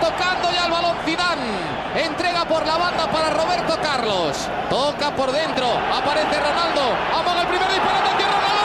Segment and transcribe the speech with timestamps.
[0.00, 2.04] tocando ya el balón Zidane.
[2.04, 4.48] Entrega por la banda para Roberto Carlos.
[4.68, 5.66] Toca por dentro.
[5.94, 6.82] Aparece Ronaldo.
[7.18, 7.98] Amaga el primer disparo.
[7.98, 8.60] Atención, Ronaldo.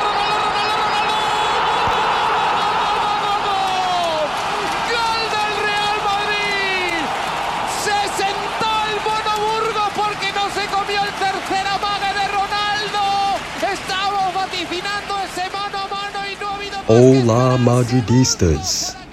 [16.87, 19.04] Olá, madridistas!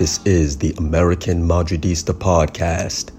[0.00, 3.10] This is the American Madridista podcast.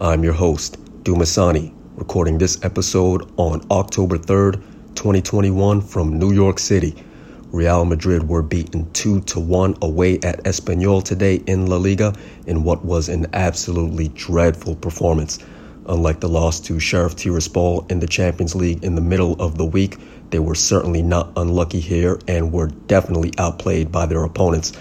[0.00, 4.62] I'm your host, Dumisani, recording this episode on October 3rd,
[4.94, 6.94] 2021 from New York City.
[7.50, 12.14] Real Madrid were beaten 2 to 1 away at Espanyol today in La Liga
[12.46, 15.40] in what was an absolutely dreadful performance.
[15.86, 19.66] Unlike the loss to Sheriff Tiraspol in the Champions League in the middle of the
[19.66, 19.96] week,
[20.30, 24.72] they were certainly not unlucky here and were definitely outplayed by their opponents.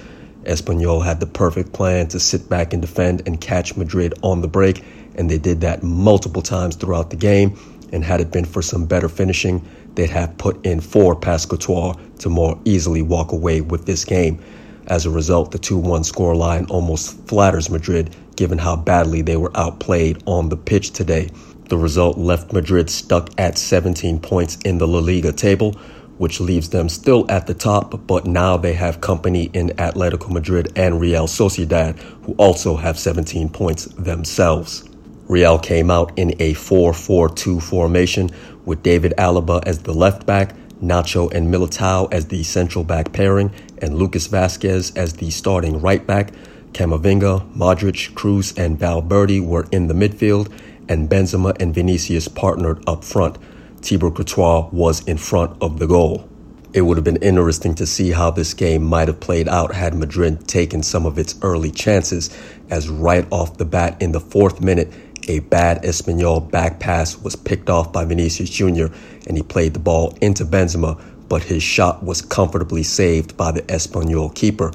[0.48, 4.48] Espanyol had the perfect plan to sit back and defend and catch Madrid on the
[4.48, 4.84] break,
[5.16, 7.58] and they did that multiple times throughout the game.
[7.94, 12.30] And had it been for some better finishing, they'd have put in four past to
[12.30, 14.40] more easily walk away with this game.
[14.88, 19.52] As a result, the 2 1 scoreline almost flatters Madrid given how badly they were
[19.56, 21.30] outplayed on the pitch today.
[21.70, 25.76] The result left Madrid stuck at 17 points in the La Liga table,
[26.18, 30.72] which leaves them still at the top, but now they have company in Atletico Madrid
[30.76, 34.88] and Real Sociedad, who also have 17 points themselves.
[35.28, 38.30] Real came out in a 4 4 2 formation
[38.66, 43.52] with David Alaba as the left back, Nacho and Militao as the central back pairing,
[43.80, 46.32] and Lucas Vazquez as the starting right back.
[46.74, 50.52] Camavinga, Modric, Kroos, and Valverde were in the midfield,
[50.88, 53.38] and Benzema and Vinicius partnered up front.
[53.82, 56.28] Thibaut Courtois was in front of the goal.
[56.74, 59.96] It would have been interesting to see how this game might have played out had
[59.96, 62.30] Madrid taken some of its early chances,
[62.70, 64.92] as right off the bat in the fourth minute,
[65.28, 68.88] a bad Espanyol back pass was picked off by Vinicius Jr.,
[69.28, 73.62] and he played the ball into Benzema, but his shot was comfortably saved by the
[73.64, 74.72] Espanyol keeper.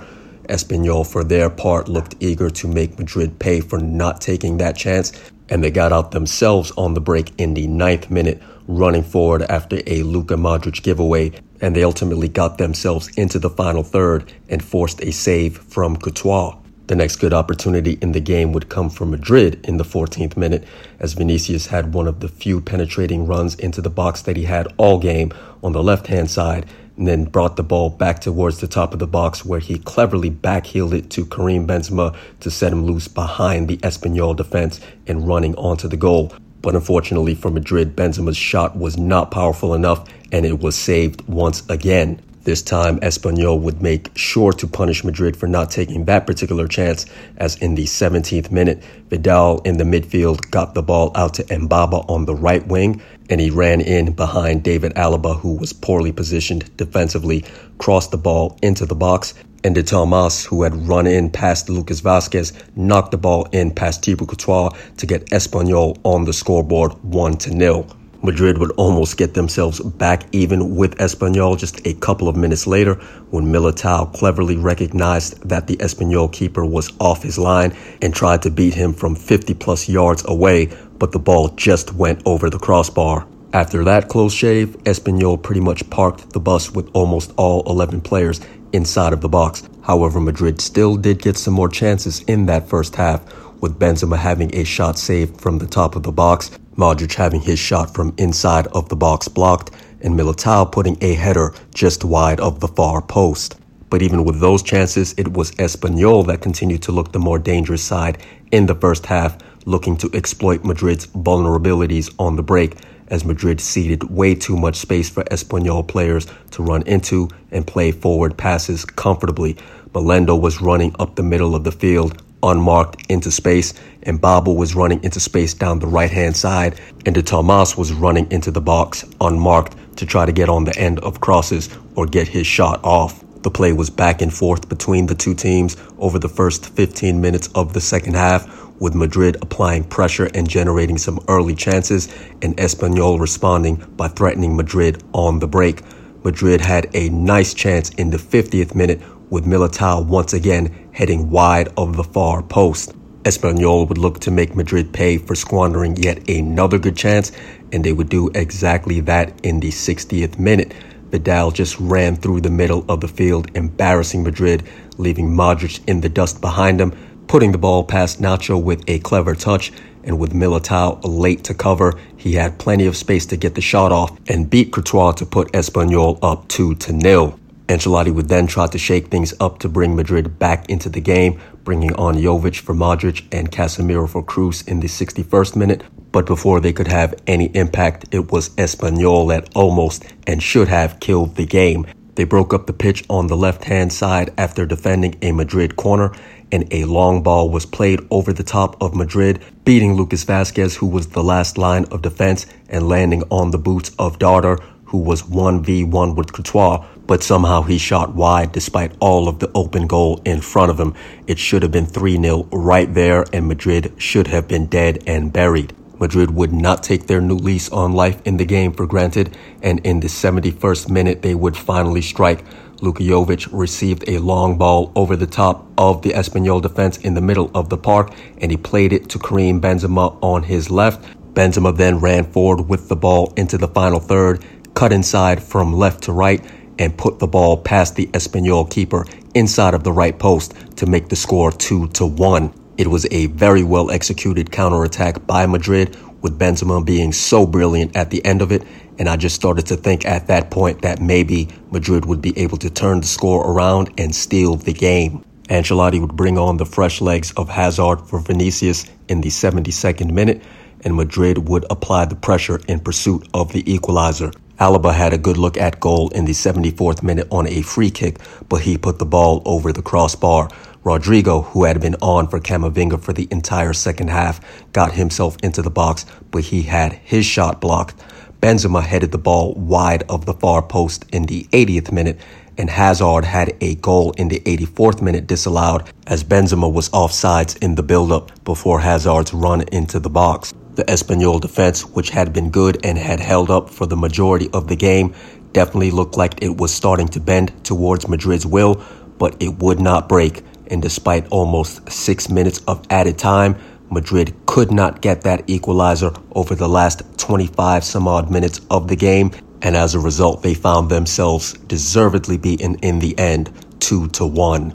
[0.49, 5.13] Espanyol, for their part, looked eager to make Madrid pay for not taking that chance,
[5.49, 9.81] and they got out themselves on the break in the ninth minute, running forward after
[9.87, 15.03] a Luka Modric giveaway, and they ultimately got themselves into the final third and forced
[15.03, 16.57] a save from Courtois.
[16.89, 20.65] The next good opportunity in the game would come from Madrid in the 14th minute,
[20.99, 24.69] as Vinicius had one of the few penetrating runs into the box that he had
[24.77, 28.67] all game on the left hand side, and then brought the ball back towards the
[28.67, 32.85] top of the box where he cleverly backheeled it to Karim Benzema to set him
[32.85, 36.33] loose behind the Espanyol defense and running onto the goal.
[36.63, 41.69] But unfortunately for Madrid, Benzema's shot was not powerful enough and it was saved once
[41.69, 42.21] again.
[42.45, 47.07] This time, Espanyol would make sure to punish Madrid for not taking that particular chance,
[47.37, 52.05] as in the 17th minute, Vidal in the midfield got the ball out to Embarba
[52.11, 53.01] on the right wing,
[53.31, 57.45] and he ran in behind David Alaba, who was poorly positioned defensively,
[57.79, 59.35] crossed the ball into the box,
[59.65, 64.05] and De Tomas, who had run in past Lucas Vazquez, knocked the ball in past
[64.05, 67.87] Thibaut Courtois to get Espanyol on the scoreboard 1 to 0.
[68.25, 72.95] Madrid would almost get themselves back even with Espanyol just a couple of minutes later
[73.31, 78.51] when Militao cleverly recognized that the Espanyol keeper was off his line and tried to
[78.51, 80.67] beat him from 50 plus yards away,
[80.99, 83.27] but the ball just went over the crossbar.
[83.53, 88.41] After that close shave, Espanyol pretty much parked the bus with almost all 11 players
[88.73, 89.69] inside of the box.
[89.83, 93.23] However, Madrid still did get some more chances in that first half,
[93.61, 97.59] with Benzema having a shot saved from the top of the box, Modric having his
[97.59, 102.61] shot from inside of the box blocked, and Militao putting a header just wide of
[102.61, 103.57] the far post.
[103.91, 107.83] But even with those chances, it was Espanyol that continued to look the more dangerous
[107.83, 108.19] side
[108.51, 112.77] in the first half, looking to exploit Madrid's vulnerabilities on the break,
[113.13, 117.93] as Madrid ceded way too much space for Espanyol players to run into and play
[117.93, 119.55] forward passes comfortably.
[119.93, 124.75] Melendo was running up the middle of the field, unmarked into space, and Babel was
[124.75, 128.63] running into space down the right hand side, and De Tomas was running into the
[128.63, 132.81] box unmarked to try to get on the end of crosses or get his shot
[132.83, 133.23] off.
[133.43, 137.49] The play was back and forth between the two teams over the first 15 minutes
[137.55, 142.09] of the second half, with Madrid applying pressure and generating some early chances,
[142.43, 145.83] and Espanyol responding by threatening Madrid on the break.
[146.25, 149.01] Madrid had a nice chance in the 50th minute
[149.31, 152.93] with Militao once again heading wide of the far post.
[153.23, 157.31] Espanyol would look to make Madrid pay for squandering yet another good chance,
[157.73, 160.75] and they would do exactly that in the 60th minute.
[161.13, 164.65] Vidal just ran through the middle of the field, embarrassing Madrid,
[164.99, 166.93] leaving Modric in the dust behind him.
[167.33, 169.73] Putting the ball past Nacho with a clever touch.
[170.05, 173.91] And with Militao late to cover, he had plenty of space to get the shot
[173.91, 177.41] off and beat Courtois to put Espanyol up 2 to nil.
[177.69, 181.41] Ancelotti would then try to shake things up to bring Madrid back into the game,
[181.65, 185.85] bringing on Jovic for Modric and Casemiro for Kroos in the 61st minute.
[186.13, 191.01] But before they could have any impact, it was Espanyol that almost and should have
[191.01, 191.87] killed the game.
[192.15, 196.13] They broke up the pitch on the left hand side after defending a Madrid corner,
[196.51, 200.87] and a long ball was played over the top of Madrid, beating Lucas Vazquez, who
[200.87, 205.23] was the last line of defense, and landing on the boots of Darder, who was
[205.23, 210.43] 1v1 with Courtois, but somehow he shot wide despite all of the open goal in
[210.43, 210.95] front of him.
[211.27, 215.33] It should have been 3 0 right there, and Madrid should have been dead and
[215.33, 215.75] buried.
[216.03, 219.79] Madrid would not take their new lease on life in the game for granted, and
[219.87, 222.45] in the 71st minute, they would finally strike.
[222.81, 227.21] Luka Jovic received a long ball over the top of the Espanyol defense in the
[227.21, 231.05] middle of the park, and he played it to Karim Benzema on his left.
[231.35, 234.45] Benzema then ran forward with the ball into the final third,
[234.75, 236.45] cut inside from left to right,
[236.81, 241.09] and put the ball past the Espanyol keeper inside of the right post to make
[241.09, 242.62] the score 2 to 1.
[242.83, 248.11] It was a very well executed counterattack by Madrid, with Benzema being so brilliant at
[248.11, 248.65] the end of it.
[248.99, 252.57] And I just started to think at that point that maybe Madrid would be able
[252.57, 255.25] to turn the score around and steal the game.
[255.49, 260.43] Ancelotti would bring on the fresh legs of Hazard for Vinicius in the 72nd minute,
[260.81, 264.33] and Madrid would apply the pressure in pursuit of the equalizer.
[264.59, 268.19] Alaba had a good look at goal in the 74th minute on a free kick,
[268.49, 270.49] but he put the ball over the crossbar.
[270.85, 274.41] Rodrygo, who had been on for Camavinga for the entire second half,
[274.73, 277.95] got himself into the box, but he had his shot blocked.
[278.41, 282.19] Benzema headed the ball wide of the far post in the 80th minute,
[282.59, 287.77] and Hazard had a goal in the 84th minute disallowed as Benzema was offsides in
[287.77, 290.53] the build-up before Hazard's run into the box.
[290.75, 294.69] The Espanyol defense, which had been good and had held up for the majority of
[294.69, 295.15] the game,
[295.53, 298.83] definitely looked like it was starting to bend towards Madrid's will,
[299.19, 300.43] but it would not break
[300.73, 303.55] and despite almost six minutes of added time,
[303.91, 308.97] Madrid could not get that equalizer over the last 25 some odd minutes of the
[308.97, 309.31] game,
[309.61, 314.73] and as a result, they found themselves deservedly beaten in the end, 2 to 1.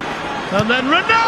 [0.00, 1.23] And then Ronaldo!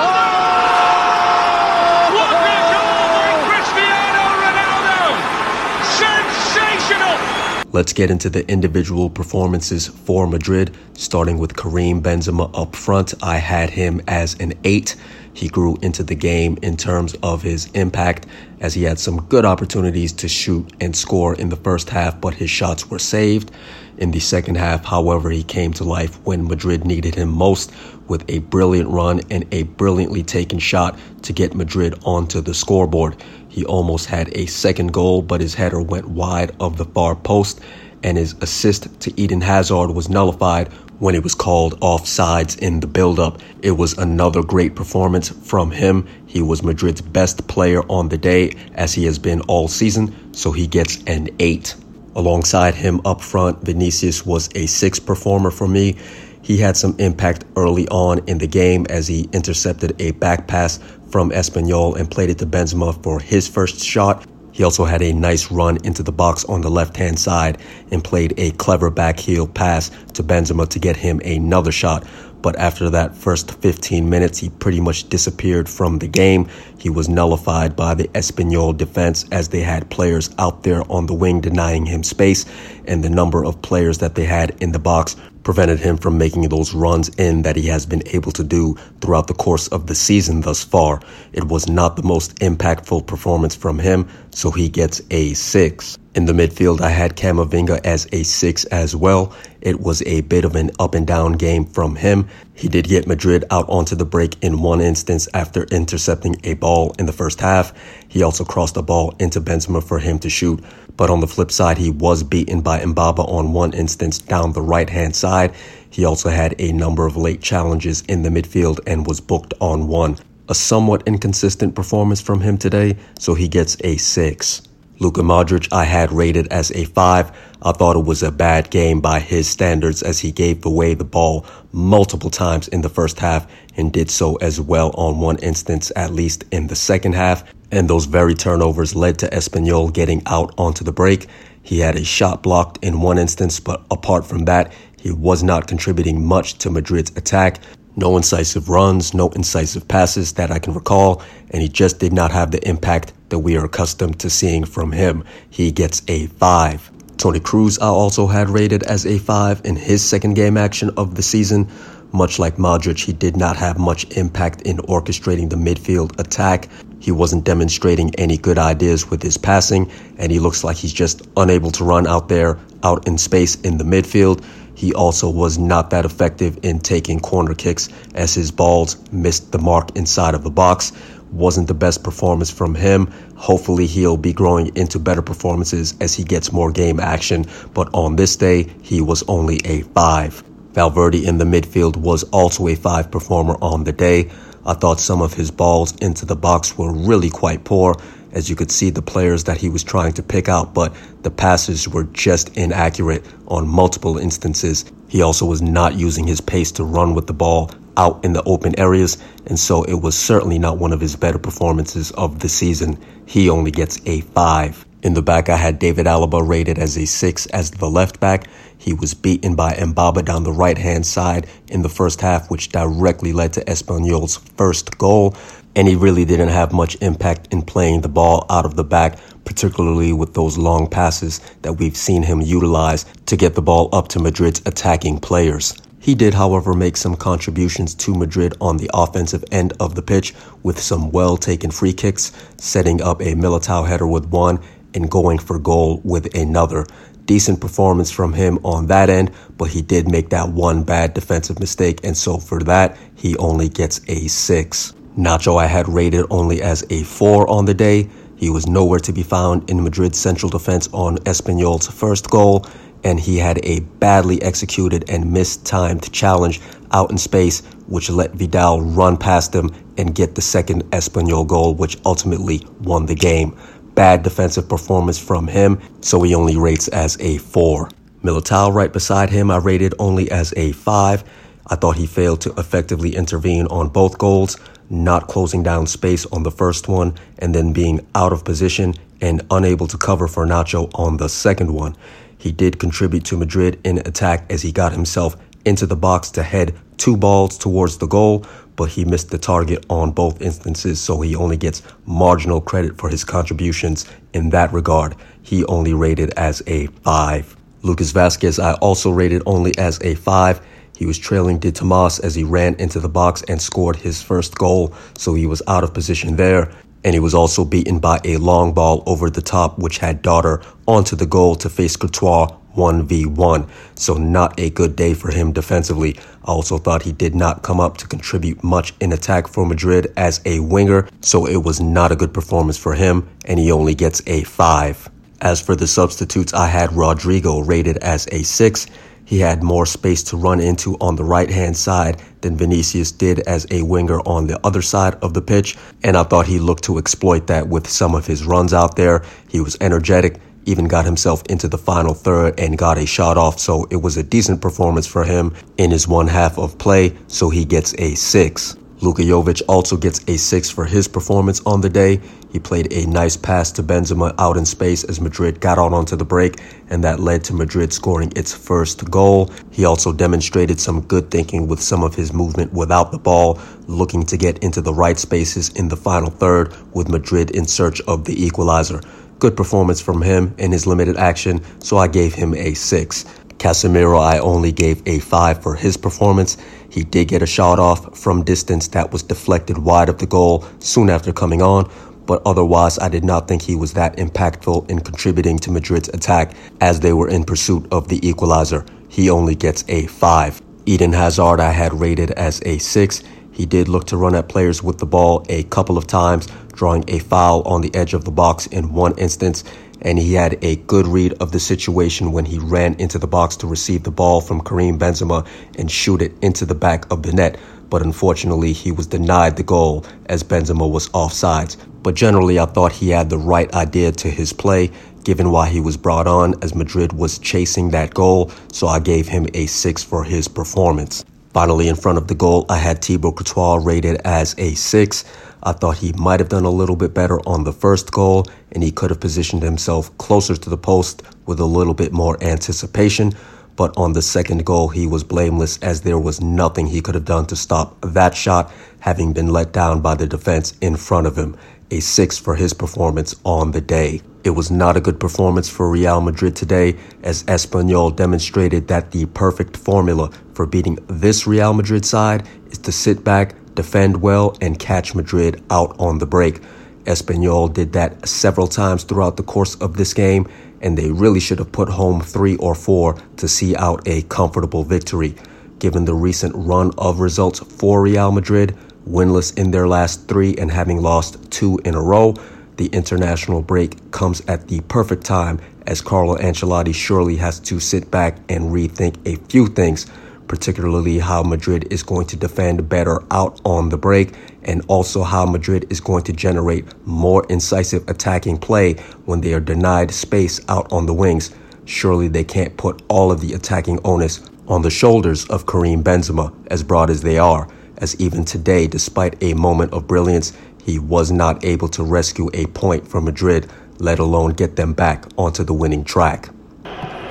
[7.76, 13.12] Let's get into the individual performances for Madrid, starting with Karim Benzema up front.
[13.22, 14.96] I had him as an 8.
[15.34, 18.24] He grew into the game in terms of his impact
[18.62, 22.32] as he had some good opportunities to shoot and score in the first half, but
[22.32, 23.50] his shots were saved.
[23.98, 27.70] In the second half, however, he came to life when Madrid needed him most
[28.08, 33.22] with a brilliant run and a brilliantly taken shot to get Madrid onto the scoreboard.
[33.56, 37.58] He almost had a second goal, but his header went wide of the far post,
[38.02, 40.68] and his assist to Eden Hazard was nullified
[40.98, 43.40] when it was called offsides in the build-up.
[43.62, 46.06] It was another great performance from him.
[46.26, 50.52] He was Madrid's best player on the day, as he has been all season, so
[50.52, 51.76] he gets an 8.
[52.14, 55.96] Alongside him up front, Vinicius was a 6 performer for me.
[56.42, 60.78] He had some impact early on in the game as he intercepted a back pass
[61.10, 64.26] from Espanyol and played it to Benzema for his first shot.
[64.52, 67.58] He also had a nice run into the box on the left hand side
[67.90, 72.04] and played a clever back heel pass to Benzema to get him another shot.
[72.46, 76.46] But after that first 15 minutes, he pretty much disappeared from the game.
[76.78, 81.12] He was nullified by the Espanyol defense as they had players out there on the
[81.12, 82.46] wing denying him space,
[82.84, 86.42] and the number of players that they had in the box prevented him from making
[86.48, 89.94] those runs in that he has been able to do throughout the course of the
[89.96, 91.00] season thus far.
[91.32, 95.98] It was not the most impactful performance from him, so he gets a 6.
[96.16, 99.34] In the midfield, I had Camavinga as a 6 as well.
[99.60, 102.26] It was a bit of an up and down game from him.
[102.54, 106.94] He did get Madrid out onto the break in one instance after intercepting a ball
[106.98, 107.74] in the first half.
[108.08, 110.64] He also crossed the ball into Benzema for him to shoot.
[110.96, 114.62] But on the flip side, he was beaten by Embarba on one instance down the
[114.62, 115.52] right hand side.
[115.90, 119.86] He also had a number of late challenges in the midfield and was booked on
[119.86, 120.16] one.
[120.48, 124.62] A somewhat inconsistent performance from him today, so he gets a 6.
[124.98, 127.32] Luka Modric I had rated as a 5.
[127.62, 131.04] I thought it was a bad game by his standards as he gave away the
[131.04, 135.92] ball multiple times in the first half and did so as well on one instance,
[135.96, 137.44] at least in the second half.
[137.70, 141.26] And those very turnovers led to Espanyol getting out onto the break.
[141.62, 145.66] He had a shot blocked in one instance, but apart from that, he was not
[145.66, 147.60] contributing much to Madrid's attack.
[147.98, 152.30] No incisive runs, no incisive passes that I can recall, and he just did not
[152.30, 155.24] have the impact that we are accustomed to seeing from him.
[155.48, 156.90] He gets a 5.
[157.16, 161.14] Toni Kroos I also had rated as a 5 in his second game action of
[161.14, 161.68] the season.
[162.12, 166.68] Much like Modric, he did not have much impact in orchestrating the midfield attack.
[167.00, 171.26] He wasn't demonstrating any good ideas with his passing, and he looks like he's just
[171.36, 174.44] unable to run out there, out in space in the midfield.
[174.76, 179.58] He also was not that effective in taking corner kicks as his balls missed the
[179.58, 180.92] mark inside of the box.
[181.32, 183.10] Wasn't the best performance from him.
[183.36, 187.46] Hopefully, he'll be growing into better performances as he gets more game action.
[187.72, 190.44] But on this day, he was only a 5.
[190.74, 194.30] Valverde in the midfield was also a 5 performer on the day.
[194.66, 197.96] I thought some of his balls into the box were really quite poor
[198.36, 201.30] as you could see the players that he was trying to pick out, but the
[201.30, 204.84] passes were just inaccurate on multiple instances.
[205.08, 208.42] He also was not using his pace to run with the ball out in the
[208.42, 209.16] open areas,
[209.46, 212.98] and so it was certainly not one of his better performances of the season.
[213.24, 214.84] He only gets a 5.
[215.02, 218.48] In the back, I had David Alaba rated as a 6 as the left back.
[218.76, 222.68] He was beaten by Embarba down the right hand side in the first half, which
[222.68, 225.34] directly led to Espanyol's first goal
[225.76, 229.18] and he really didn't have much impact in playing the ball out of the back,
[229.44, 234.08] particularly with those long passes that we've seen him utilize to get the ball up
[234.08, 235.74] to Madrid's attacking players.
[236.00, 240.34] He did, however, make some contributions to Madrid on the offensive end of the pitch
[240.62, 244.60] with some well taken free kicks, setting up a Militao header with one
[244.94, 246.86] and going for goal with another.
[247.26, 251.58] Decent performance from him on that end, but he did make that one bad defensive
[251.58, 254.94] mistake, and so for that, he only gets a six.
[255.16, 258.10] Nacho I had rated only as a 4 on the day.
[258.36, 262.66] He was nowhere to be found in Madrid's central defense on Espanyol's first goal,
[263.02, 266.60] and he had a badly executed and mistimed challenge
[266.92, 271.74] out in space, which let Vidal run past him and get the second Espanyol goal,
[271.74, 273.56] which ultimately won the game.
[273.94, 277.88] Bad defensive performance from him, so he only rates as a 4.
[278.22, 281.24] Militao right beside him, I rated only as a 5.
[281.68, 284.58] I thought he failed to effectively intervene on both goals
[284.88, 289.42] not closing down space on the first one, and then being out of position and
[289.50, 291.96] unable to cover for Nacho on the second one.
[292.38, 296.42] He did contribute to Madrid in attack as he got himself into the box to
[296.42, 301.20] head two balls towards the goal, but he missed the target on both instances, so
[301.20, 305.14] he only gets marginal credit for his contributions in that regard.
[305.42, 307.56] He only rated as a 5.
[307.82, 310.60] Lucas Vazquez, I also rated only as a 5
[310.96, 314.56] he was trailing De Tomas as he ran into the box and scored his first
[314.56, 316.72] goal, so he was out of position there.
[317.04, 320.64] And he was also beaten by a long ball over the top, which had Darder
[320.88, 323.68] onto the goal to face Courtois 1v1.
[323.94, 326.16] So, not a good day for him defensively.
[326.44, 330.12] I also thought he did not come up to contribute much in attack for Madrid
[330.16, 333.94] as a winger, so it was not a good performance for him, and he only
[333.94, 335.10] gets a 5.
[335.40, 338.86] As for the substitutes, I had Rodrygo rated as a 6.
[339.26, 343.40] He had more space to run into on the right hand side than Vinicius did
[343.40, 346.84] as a winger on the other side of the pitch, and I thought he looked
[346.84, 349.24] to exploit that with some of his runs out there.
[349.48, 353.58] He was energetic, even got himself into the final third and got a shot off,
[353.58, 357.50] so it was a decent performance for him in his one half of play, so
[357.50, 358.76] he gets a 6.
[359.02, 362.18] Luka Jovic also gets a 6 for his performance on the day.
[362.50, 366.16] He played a nice pass to Benzema out in space as Madrid got out onto
[366.16, 369.50] the break, and that led to Madrid scoring its first goal.
[369.70, 374.24] He also demonstrated some good thinking with some of his movement without the ball, looking
[374.24, 378.24] to get into the right spaces in the final third, with Madrid in search of
[378.24, 379.02] the equalizer.
[379.38, 383.24] Good performance from him in his limited action, so I gave him a 6.
[383.58, 386.56] Casemiro, I only gave a 5 for his performance.
[386.90, 390.64] He did get a shot off from distance that was deflected wide of the goal
[390.78, 391.90] soon after coming on,
[392.26, 396.54] but otherwise, I did not think he was that impactful in contributing to Madrid's attack
[396.80, 398.84] as they were in pursuit of the equalizer.
[399.08, 400.60] He only gets a 5.
[400.86, 403.22] Eden Hazard, I had rated as a 6.
[403.52, 407.04] He did look to run at players with the ball a couple of times, drawing
[407.08, 409.64] a foul on the edge of the box in one instance
[410.02, 413.56] and he had a good read of the situation when he ran into the box
[413.56, 415.46] to receive the ball from Karim Benzema
[415.78, 417.58] and shoot it into the back of the net.
[417.88, 421.76] But unfortunately, he was denied the goal as Benzema was offsides.
[422.02, 424.90] But generally, I thought he had the right idea to his play,
[425.24, 428.50] given why he was brought on as Madrid was chasing that goal.
[428.72, 431.24] So I gave him a 6 for his performance.
[431.52, 435.24] Finally, in front of the goal, I had Thibaut Courtois rated as a 6.
[435.66, 438.84] I thought he might have done a little bit better on the first goal, and
[438.84, 443.34] he could have positioned himself closer to the post with a little bit more anticipation.
[443.76, 447.26] but on the second goal, he was blameless as there was nothing he could have
[447.26, 451.36] done to stop that shot, having been let down by the defense in front of
[451.36, 451.54] him.
[451.90, 454.22] A six for his performance on the day.
[454.44, 459.26] It was not a good performance for Real Madrid today, as Espanyol demonstrated that the
[459.26, 464.78] perfect formula for beating this Real Madrid side is to sit back, defend well, and
[464.78, 466.60] catch Madrid out on the break.
[467.04, 470.48] Espanyol did that several times throughout the course of this game,
[470.80, 474.82] and they really should have put home three or four to see out a comfortable
[474.82, 475.36] victory.
[475.78, 478.76] Given the recent run of results for Real Madrid,
[479.08, 482.34] winless in their last three and having lost two in a row,
[482.76, 488.10] the international break comes at the perfect time as Carlo Ancelotti surely has to sit
[488.10, 490.06] back and rethink a few things
[490.48, 495.46] particularly how Madrid is going to defend better out on the break, and also how
[495.46, 500.90] Madrid is going to generate more incisive attacking play when they are denied space out
[500.92, 501.54] on the wings.
[501.84, 506.52] Surely they can't put all of the attacking onus on the shoulders of Karim Benzema,
[506.68, 510.52] as broad as they are, as even today, despite a moment of brilliance,
[510.84, 515.24] he was not able to rescue a point for Madrid, let alone get them back
[515.36, 516.48] onto the winning track.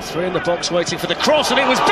[0.00, 1.86] Three in the box waiting for the cross, and it was Bale!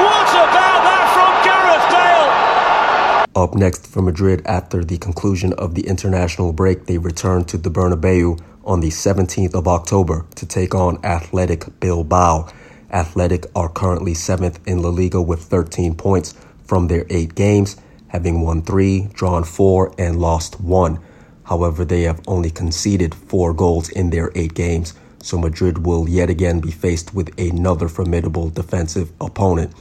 [0.00, 3.19] What about that from Gareth Bale?
[3.36, 7.70] Up next for Madrid after the conclusion of the international break, they return to the
[7.70, 12.48] Bernabeu on the 17th of October to take on Athletic Bilbao.
[12.90, 16.34] Athletic are currently seventh in La Liga with 13 points
[16.64, 17.76] from their eight games,
[18.08, 20.98] having won three, drawn four, and lost one.
[21.44, 26.30] However, they have only conceded four goals in their eight games, so Madrid will yet
[26.30, 29.72] again be faced with another formidable defensive opponent.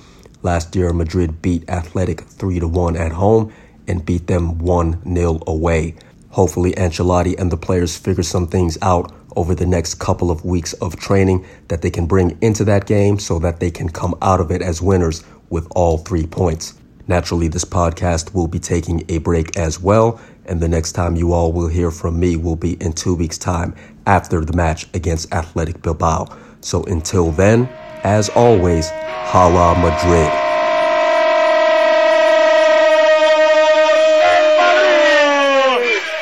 [0.41, 3.51] Last year, Madrid beat Athletic 3 1 at home
[3.87, 5.95] and beat them 1 0 away.
[6.29, 10.73] Hopefully, Ancelotti and the players figure some things out over the next couple of weeks
[10.73, 14.39] of training that they can bring into that game so that they can come out
[14.39, 16.75] of it as winners with all three points.
[17.07, 21.33] Naturally, this podcast will be taking a break as well, and the next time you
[21.33, 25.33] all will hear from me will be in two weeks' time after the match against
[25.33, 26.27] Athletic Bilbao.
[26.61, 27.69] So until then,
[28.03, 28.89] as always,
[29.31, 30.29] Hala Madrid.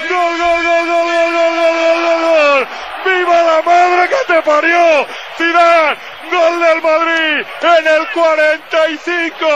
[0.08, 0.32] ¡Gol!
[0.38, 2.68] No, no, no, no, no, no, no.
[3.04, 5.08] ¡Viva la madre que te parió!
[5.38, 5.98] Zidane,
[6.32, 9.48] gol del Madrid en el 45.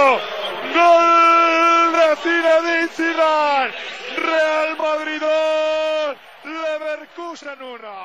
[0.74, 3.72] Gol de Zinedine Zidane.
[4.18, 8.01] Real Madrid 2, Leverkusen 1.